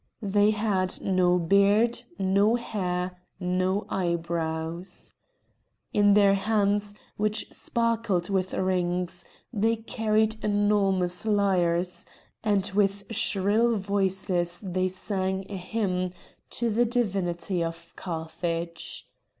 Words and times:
They 0.23 0.49
had 0.49 0.99
no 0.99 1.37
beard, 1.37 2.01
no 2.17 2.55
hair, 2.55 3.17
no 3.39 3.85
eyebrows. 3.87 5.13
In 5.93 6.15
their 6.15 6.33
hands, 6.33 6.95
which 7.17 7.53
sparkled 7.53 8.27
with 8.27 8.55
rings, 8.55 9.23
they 9.53 9.75
carried 9.75 10.43
enormous 10.43 11.23
lyres, 11.23 12.03
and 12.43 12.65
with 12.73 13.03
shrill 13.11 13.77
voice 13.77 14.25
they 14.63 14.89
sang 14.89 15.45
a 15.47 15.55
hymn 15.55 16.13
to 16.49 16.71
the 16.71 16.85
divinity 16.85 17.63
of 17.63 17.93
Carthage. 17.95 19.07